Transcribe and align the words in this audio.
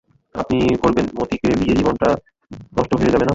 আপনি 0.35 0.57
করবেন 0.75 1.05
মতিকে 1.15 1.49
বিয়ে 1.55 1.75
জীবনটা 1.75 2.07
আপনার 2.07 2.77
নষ্ট 2.77 2.91
হয়ে 2.93 3.13
যাবে 3.13 3.25
না? 3.25 3.29